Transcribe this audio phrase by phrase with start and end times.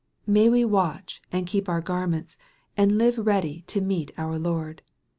[0.25, 2.39] May we watch, and keep our garments,
[2.75, 4.81] and live ready to meet our Lord!